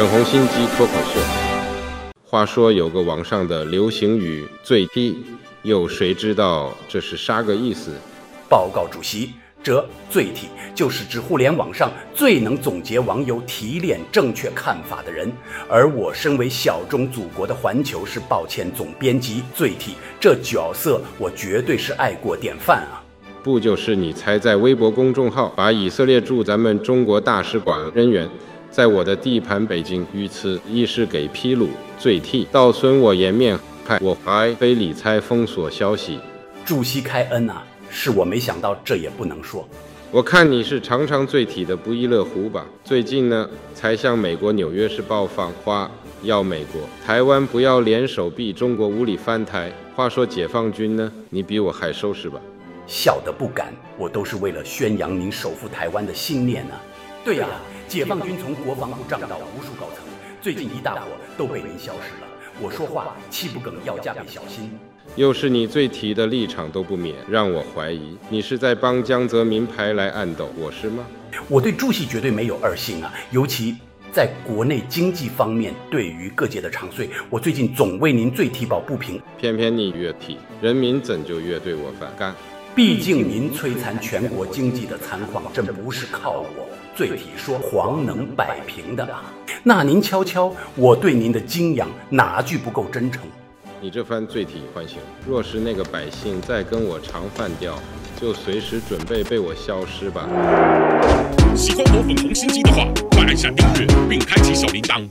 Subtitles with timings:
[0.00, 1.20] 粉红心机脱口秀。
[2.24, 5.22] 话说有个网上的流行语“最低”，
[5.60, 7.90] 又谁知道这是啥个意思？
[8.48, 15.30] 报告主席，这“最体”就是指互联网上最能总结网友提炼正确看法的人。
[15.68, 23.04] 而我身为小忠祖国的环球是抱歉总编辑，“最体”这角色，我绝对是爱国典范啊！
[23.42, 28.26] 不就是你才在微博公众号把以色列驻咱们中国大使馆人员
[28.70, 36.20] 在我的地盘北京遇刺亦是给披露，最踢，倒损我颜面，害我还非理睬封锁消息。
[36.64, 39.68] 主席开恩啊，是我没想到，这也不能说。
[40.12, 42.64] 我看你是常常醉体的不亦乐乎吧？
[42.84, 45.90] 最近呢，才向美国纽约时报放话，
[46.22, 49.72] 要美国台湾不要联手逼中国无理翻台。
[49.96, 52.40] 话说解放军呢，你比我还收拾吧？
[52.86, 56.89] 小的不敢，我都是为了宣扬您守护台湾的信念呢、啊。
[57.22, 60.04] 对呀、啊，解放军从国防部涨到无数高层，
[60.40, 62.26] 最近一大伙都被您消失了。
[62.58, 64.70] 我说话气不梗，要加倍小心。
[65.16, 71.04] 又是你最提的立场都不免，让我怀疑你是在帮江泽民牌来暗斗我是吗？
[71.48, 73.76] 我对朱熹绝对没有二心啊，尤其
[74.10, 79.20] 在国内经济方面，对于各界的长税，我最近总为您最提抱不平。
[79.38, 82.34] 偏偏你越提，人民怎就越对我反感？
[82.72, 89.08] 毕竟您摧残全国经济的残况，真不是靠我最体说黄能摆平的！
[89.64, 93.22] 那您瞧瞧，我对您的敬仰哪句不够真诚？
[93.80, 97.76] 你这番最踢唤醒，若是那个百姓再跟我唱反调，
[98.20, 100.28] 就随时准备被我消失吧。
[101.56, 104.96] 喜欢我粉红心机的话，快按下订阅并开启小铃铛。